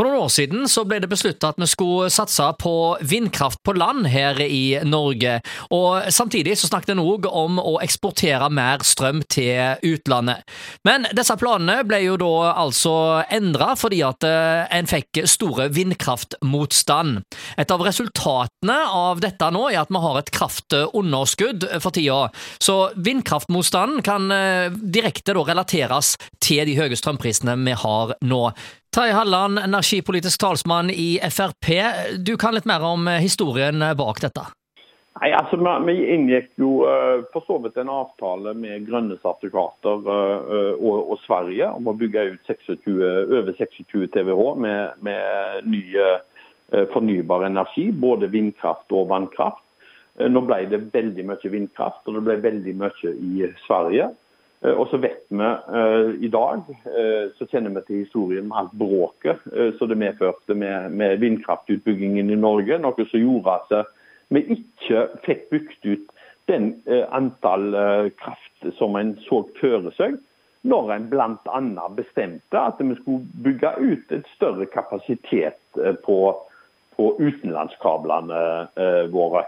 For 0.00 0.08
noen 0.08 0.22
år 0.24 0.30
siden 0.32 0.62
så 0.64 0.86
ble 0.88 0.96
det 1.04 1.10
besluttet 1.12 1.44
at 1.44 1.58
vi 1.60 1.66
skulle 1.68 2.06
satse 2.08 2.46
på 2.56 2.70
vindkraft 3.04 3.58
på 3.68 3.74
land 3.76 4.06
her 4.08 4.38
i 4.40 4.78
Norge. 4.88 5.34
Og 5.76 6.06
Samtidig 6.08 6.54
så 6.56 6.70
snakket 6.70 6.94
en 6.94 7.02
òg 7.02 7.26
om 7.28 7.58
å 7.60 7.74
eksportere 7.84 8.48
mer 8.48 8.80
strøm 8.80 9.20
til 9.28 9.76
utlandet. 9.84 10.48
Men 10.88 11.04
disse 11.12 11.36
planene 11.36 11.82
ble 11.84 11.98
jo 12.06 12.16
da 12.16 12.30
altså 12.62 12.94
endra 13.28 13.74
fordi 13.76 14.00
at 14.06 14.24
eh, 14.24 14.72
en 14.78 14.88
fikk 14.88 15.20
store 15.28 15.68
vindkraftmotstand. 15.76 17.20
Et 17.60 17.76
av 17.76 17.84
resultatene 17.84 18.78
av 19.02 19.20
dette 19.20 19.52
nå 19.52 19.66
er 19.68 19.82
at 19.82 19.92
vi 19.92 20.00
har 20.06 20.22
et 20.22 20.32
kraftunderskudd 20.32 21.68
for 21.76 21.92
tida. 21.92 22.22
Så 22.56 22.78
vindkraftmotstanden 22.96 24.00
kan 24.08 24.32
eh, 24.32 24.72
direkte 24.72 25.36
relateres 25.36 26.16
til 26.40 26.64
de 26.64 26.80
høye 26.80 26.96
strømprisene 26.96 27.60
vi 27.68 27.76
har 27.84 28.16
nå. 28.24 28.46
Terje 28.94 29.12
Halland, 29.12 29.58
energipolitisk 29.58 30.40
talsmann 30.40 30.90
i 30.90 31.20
Frp. 31.30 31.66
Du 32.26 32.36
kan 32.36 32.54
litt 32.54 32.64
mer 32.66 32.82
om 32.82 33.06
historien 33.22 33.78
bak 33.98 34.18
dette? 34.24 34.42
Nei, 35.20 35.28
altså 35.36 35.58
Vi 35.86 35.94
inngikk 36.14 36.48
jo 36.58 36.70
uh, 36.82 37.22
for 37.30 37.46
så 37.46 37.60
vidt 37.62 37.78
en 37.78 37.92
avtale 37.92 38.54
med 38.58 38.88
grønne 38.88 39.14
sertifikater 39.22 40.02
og, 40.10 40.96
og, 41.12 41.14
Sverige 41.22 41.68
om 41.70 41.86
å 41.86 41.94
bygge 41.94 42.24
ut 42.32 42.50
26, 42.50 42.88
over 43.38 43.54
26 43.58 44.08
TWh 44.10 44.42
med, 44.58 44.98
med 45.06 45.70
ny 45.70 45.84
fornybar 46.90 47.46
energi, 47.46 47.90
både 47.94 48.30
vindkraft 48.30 48.90
og 48.94 49.08
vannkraft. 49.10 49.62
Nå 50.18 50.42
ble 50.46 50.64
det 50.70 50.82
veldig 50.90 51.24
mye 51.30 51.52
vindkraft, 51.52 52.02
og 52.06 52.18
det 52.18 52.26
ble 52.26 52.36
veldig 52.42 52.74
mye 52.82 53.14
i 53.14 53.50
Sverige. 53.68 54.10
Eh, 54.64 54.74
og 54.76 54.88
så 54.90 55.00
vet 55.00 55.24
vi 55.28 55.40
uh, 55.40 56.10
i 56.20 56.28
dag, 56.28 56.64
uh, 56.68 57.26
så 57.38 57.48
kjenner 57.48 57.72
vi 57.78 57.84
til 57.86 58.02
historien 58.04 58.48
med 58.48 58.58
alt 58.60 58.76
bråket 58.76 59.44
som 59.78 59.88
det 59.88 59.98
medførte 60.00 60.54
med, 60.54 60.90
med, 60.92 61.18
vindkraftutbyggingen 61.22 62.30
i 62.30 62.38
Norge. 62.38 62.80
Noe 62.80 63.06
som 63.08 63.22
gjorde 63.24 63.56
at 63.60 63.94
vi 64.30 64.44
ikke 64.56 65.06
fikk 65.24 65.46
bygd 65.50 65.88
ut 65.90 66.10
den 66.50 66.72
antall 67.14 67.72
kraft 68.18 68.68
som 68.78 68.96
en 68.98 69.12
så 69.22 69.40
for 69.58 69.90
seg. 69.94 70.16
Når 70.66 70.92
en 70.94 71.08
bl.a. 71.10 71.86
bestemte 71.94 72.58
at 72.58 72.78
vi 72.82 72.94
skulle 73.00 73.42
bygge 73.42 73.72
ut 73.78 74.14
et 74.14 74.26
større 74.36 74.66
kapasitet 74.70 75.58
på, 76.04 76.18
på 76.94 77.10
utenlandskablene 77.18 78.42
våre. 79.14 79.44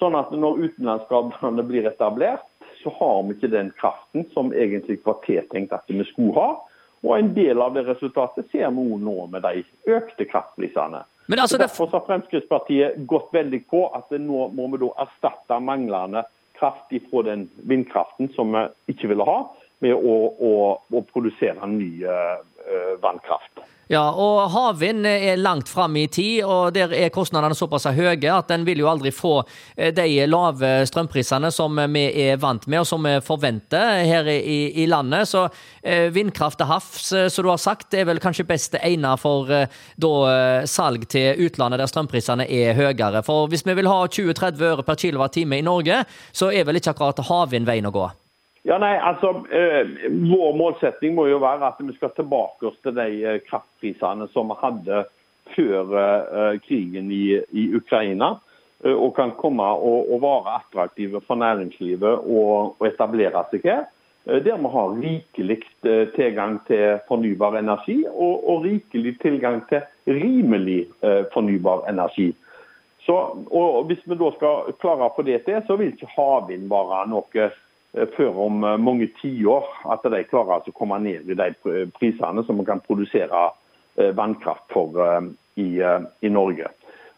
Sånn 0.00 0.16
at 0.16 0.32
når 0.32 0.60
utenlandskablene 0.68 1.64
blir 1.68 1.88
etablert, 1.88 2.44
så 2.86 2.92
har 2.98 3.22
vi 3.26 3.34
ikke 3.34 3.50
den 3.50 3.72
kraften 3.80 4.26
som 4.30 4.52
egentlig 4.54 5.00
var 5.04 5.18
tiltenkt 5.26 5.74
at 5.74 5.90
vi 5.90 6.04
skulle 6.06 6.38
ha. 6.38 6.50
Og 7.02 7.18
En 7.18 7.32
del 7.34 7.58
av 7.62 7.74
det 7.74 7.82
resultatet 7.88 8.46
ser 8.52 8.70
vi 8.70 8.84
nå 9.02 9.16
med 9.32 9.42
de 9.42 9.64
økte 9.90 10.24
kraftprisene. 10.30 11.02
Men 11.26 11.42
altså, 11.42 11.58
Derfor 11.58 11.90
har 11.90 12.04
Fremskrittspartiet 12.06 13.02
gått 13.10 13.32
veldig 13.34 13.64
på 13.70 13.82
at 13.98 14.14
nå 14.14 14.46
må 14.54 14.68
vi 14.70 14.82
da 14.84 14.92
erstatte 15.02 15.58
manglende 15.58 16.22
kraft 16.58 16.94
fra 17.10 17.22
den 17.26 17.48
vindkraften 17.66 18.30
som 18.38 18.54
vi 18.54 18.94
ikke 18.94 19.10
ville 19.10 19.26
ha, 19.26 19.40
med 19.82 19.98
å, 19.98 20.14
å, 20.38 20.52
å 20.88 21.02
produsere 21.10 21.66
ny 21.68 21.90
uh, 22.06 22.38
vannkraft. 23.02 23.65
Ja, 23.86 24.02
og 24.10 24.48
havvind 24.50 25.06
er 25.06 25.38
langt 25.38 25.68
fram 25.70 25.94
i 25.94 26.08
tid, 26.10 26.40
og 26.42 26.72
der 26.74 26.90
er 26.90 27.12
kostnadene 27.14 27.54
såpass 27.54 27.86
høye 27.94 28.16
at 28.34 28.50
en 28.50 28.64
vil 28.66 28.82
jo 28.82 28.88
aldri 28.90 29.12
få 29.14 29.36
eh, 29.76 29.92
de 29.94 30.24
lave 30.26 30.70
strømprisene 30.90 31.52
som 31.54 31.78
vi 31.94 32.02
er 32.24 32.40
vant 32.42 32.66
med, 32.66 32.80
og 32.82 32.88
som 32.90 33.06
vi 33.06 33.14
forventer 33.22 34.02
her 34.10 34.26
i, 34.32 34.58
i 34.82 34.88
landet. 34.90 35.30
Så 35.30 35.44
eh, 35.86 36.10
vindkraft 36.10 36.58
til 36.58 36.70
havs, 36.72 37.12
eh, 37.14 37.28
som 37.30 37.46
du 37.46 37.52
har 37.52 37.62
sagt, 37.62 37.94
er 37.94 38.10
vel 38.10 38.22
kanskje 38.22 38.48
best 38.50 38.74
egnet 38.82 39.22
for 39.22 39.46
da, 39.46 40.12
salg 40.66 41.06
til 41.12 41.46
utlandet 41.46 41.78
der 41.78 41.90
strømprisene 41.90 42.50
er 42.50 42.74
høyere. 42.74 43.22
For 43.22 43.46
hvis 43.46 43.62
vi 43.66 43.78
vil 43.78 43.92
ha 43.92 44.02
20-30 44.02 44.70
øre 44.72 44.86
per 44.86 44.98
kWt 44.98 45.44
i 45.46 45.62
Norge, 45.62 46.02
så 46.34 46.50
er 46.50 46.66
vel 46.66 46.82
ikke 46.82 46.96
akkurat 46.96 47.28
havvind 47.30 47.70
veien 47.70 47.86
å 47.86 47.94
gå? 47.94 48.10
Ja, 48.66 48.78
nei, 48.82 48.96
altså, 48.98 49.28
eh, 49.50 49.86
Vår 50.10 50.56
målsetting 50.58 51.14
må 51.14 51.28
jo 51.30 51.38
være 51.38 51.68
at 51.68 51.78
vi 51.78 51.92
skal 51.94 52.10
tilbake 52.16 52.66
oss 52.66 52.78
til 52.82 52.96
de 52.96 53.10
eh, 53.22 53.36
kraftprisene 53.46 54.26
som 54.32 54.50
vi 54.50 54.56
hadde 54.58 55.04
før 55.54 55.92
eh, 56.00 56.56
krigen 56.64 57.12
i, 57.14 57.38
i 57.54 57.68
Ukraina. 57.78 58.36
Og 58.86 59.14
kan 59.16 59.30
komme 59.38 59.64
og, 59.64 60.10
og 60.12 60.18
være 60.20 60.52
attraktive 60.58 61.22
for 61.24 61.38
næringslivet 61.40 62.26
og, 62.28 62.74
og 62.76 62.84
etablere 62.84 63.40
seg 63.50 63.64
her. 63.64 63.86
Der 64.26 64.58
vi 64.60 64.70
har 64.74 64.98
rikelig 65.00 65.56
tilgang 66.12 66.58
til 66.68 66.98
fornybar 67.08 67.56
energi 67.56 67.96
og, 68.10 68.44
og 68.50 68.66
rikelig 68.66 69.14
tilgang 69.22 69.62
til 69.70 69.80
rimelig 70.04 70.90
fornybar 71.32 71.86
energi. 71.88 72.28
Så, 73.06 73.16
og 73.48 73.88
Hvis 73.88 74.04
vi 74.04 74.20
da 74.20 74.28
skal 74.36 74.76
klare 74.82 75.08
å 75.08 75.14
få 75.16 75.24
det 75.24 75.40
til, 75.48 75.62
så 75.64 75.78
vil 75.80 75.94
ikke 75.94 76.12
havvind 76.12 76.68
være 76.68 77.06
noe 77.14 77.48
før 78.16 78.40
om 78.46 78.64
eh, 78.64 78.78
mange 78.80 79.08
tiår 79.20 79.68
at 79.92 80.04
de 80.12 80.24
klarer 80.28 80.66
å 80.66 80.74
komme 80.76 80.98
ned 81.02 81.30
i 81.30 81.36
de 81.38 81.50
prisene 81.96 82.44
som 82.46 82.58
man 82.60 82.68
kan 82.68 82.82
produsere 82.84 83.48
eh, 83.96 84.12
vannkraft 84.16 84.66
for 84.72 84.98
i, 85.56 85.68
i 85.80 86.28
Norge. 86.28 86.68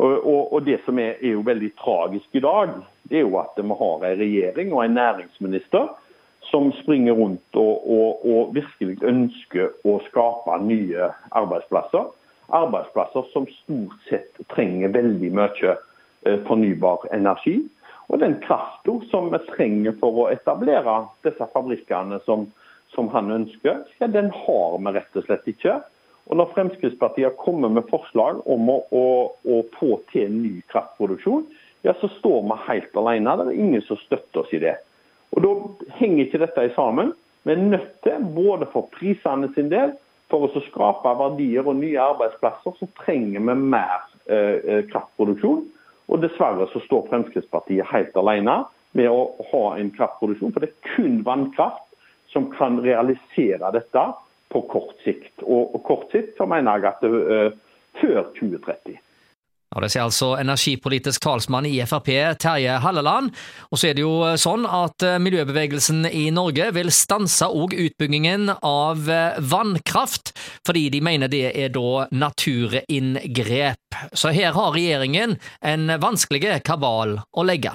Og, 0.00 0.12
og, 0.24 0.52
og, 0.54 0.62
Det 0.64 0.78
som 0.86 0.98
er, 0.98 1.18
er, 1.20 1.34
jo 1.34 1.44
veldig 1.44 1.68
tragisk 1.76 2.38
i 2.38 2.40
dag, 2.40 2.72
det 3.10 3.20
er 3.20 3.26
jo 3.26 3.36
at 3.42 3.58
vi 3.60 3.76
har 3.82 4.06
en 4.08 4.22
regjering 4.22 4.72
og 4.72 4.84
en 4.84 4.96
næringsminister 4.96 5.90
som 6.48 6.72
springer 6.80 7.12
rundt 7.12 7.60
og, 7.60 7.84
og 8.24 8.54
virkelig 8.56 8.96
ønsker 9.04 9.68
å 9.84 9.98
skape 10.08 10.56
nye 10.64 11.12
arbeidsplasser. 11.36 12.08
Arbeidsplasser 12.52 13.28
som 13.34 13.46
stort 13.60 14.08
sett 14.08 14.40
trenger 14.52 14.96
veldig 14.96 15.30
mye 15.36 15.76
fornybar 16.48 17.06
energi. 17.12 17.60
Og 18.12 18.20
den 18.20 18.36
krafta 18.44 18.98
som 19.10 19.30
vi 19.32 19.40
trenger 19.48 19.96
for 20.00 20.24
å 20.24 20.28
etablere 20.32 20.98
disse 21.24 21.46
fabrikkene 21.54 22.20
som, 22.26 22.44
som 22.92 23.08
han 23.14 23.32
ønsker, 23.32 23.86
ja, 23.98 24.08
den 24.12 24.28
har 24.44 24.76
vi 24.76 24.92
rett 24.98 25.16
og 25.16 25.24
slett 25.26 25.48
ikke. 25.48 25.78
Og 26.28 26.38
Når 26.38 26.52
Fremskrittspartiet 26.54 27.40
kommer 27.40 27.72
med 27.72 27.88
forslag 27.90 28.44
om 28.46 28.68
å, 28.70 28.78
å, 28.92 29.06
å 29.32 29.62
få 29.78 29.96
til 30.12 30.30
ny 30.30 30.60
kraftproduksjon, 30.70 31.48
ja, 31.82 31.96
så 31.98 32.10
står 32.18 32.44
vi 32.46 32.60
helt 32.68 33.00
alene. 33.00 33.36
Det 33.40 33.48
er 33.48 33.64
ingen 33.64 33.82
som 33.88 33.98
støtter 34.04 34.44
oss 34.44 34.54
i 34.54 34.60
det. 34.62 34.76
Og 35.32 35.42
Da 35.42 35.52
henger 35.98 36.26
ikke 36.26 36.44
dette 36.44 36.68
sammen. 36.76 37.14
Vi 37.42 37.56
er 37.56 37.64
nødt 37.64 37.96
til, 38.04 38.22
både 38.36 38.68
for 38.70 38.92
prisene 38.94 39.48
sin 39.56 39.72
del, 39.72 39.96
for 40.30 40.46
å 40.46 40.62
skape 40.68 41.16
verdier 41.18 41.66
og 41.66 41.80
nye 41.80 42.00
arbeidsplasser, 42.00 42.76
så 42.78 42.88
trenger 43.02 43.40
vi 43.40 43.56
mer 43.56 44.04
eh, 44.28 44.60
eh 44.62 44.84
kraftproduksjon. 44.92 45.64
Og 46.12 46.20
dessverre 46.20 46.68
så 46.72 46.82
står 46.84 47.08
Fremskrittspartiet 47.08 47.88
helt 47.88 48.16
alene 48.20 48.62
med 48.96 49.08
å 49.08 49.46
ha 49.52 49.62
en 49.80 49.88
kraftproduksjon. 49.94 50.52
For 50.52 50.64
det 50.64 50.72
er 50.72 50.92
kun 50.96 51.22
vannkraft 51.24 51.88
som 52.32 52.50
kan 52.52 52.80
realisere 52.84 53.72
dette 53.72 54.04
på 54.52 54.62
kort 54.68 54.98
sikt. 55.06 55.32
Og, 55.42 55.78
kort 55.86 56.12
sikt 56.12 56.36
så 56.36 56.46
mener 56.48 56.80
jeg 56.80 56.90
at 56.90 57.04
det 57.04 57.10
uh, 57.12 57.78
før 58.00 58.20
2030. 58.36 58.98
Ja, 59.72 59.80
Det 59.80 59.88
sier 59.92 60.04
altså 60.04 60.34
energipolitisk 60.36 61.22
talsmann 61.24 61.66
i 61.66 61.78
Frp, 61.88 62.10
Terje 62.42 62.76
Halleland. 62.84 63.32
Og 63.70 63.80
så 63.80 63.88
er 63.88 63.96
det 63.96 64.04
jo 64.04 64.18
eh, 64.26 64.36
sånn 64.40 64.66
at 64.68 65.04
eh, 65.06 65.20
miljøbevegelsen 65.22 66.04
i 66.10 66.26
Norge 66.34 66.68
vil 66.76 66.92
stanse 66.92 67.48
òg 67.48 67.72
utbyggingen 67.72 68.50
av 68.62 69.08
vannkraft, 69.52 70.34
fordi 70.66 70.88
de 70.92 71.00
mener 71.04 71.30
det 71.32 71.54
er 71.56 71.72
da 71.72 72.06
naturinngrep. 72.12 73.96
Så 74.12 74.34
her 74.36 74.52
har 74.56 74.76
regjeringen 74.76 75.38
en 75.60 75.96
vanskelig 76.02 76.60
kabal 76.66 77.18
å 77.32 77.46
legge. 77.46 77.72